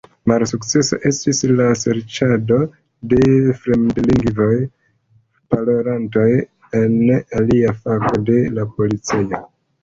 Malsukcesa 0.29 0.97
estis 1.07 1.41
la 1.57 1.65
serĉado 1.81 2.57
de 3.11 3.27
fremdlingvaj 3.65 4.47
parolantoj 5.55 6.25
en 6.81 6.97
aliaj 7.43 7.77
fakoj 7.85 8.17
de 8.33 8.41
la 8.57 8.67
policejo. 8.81 9.45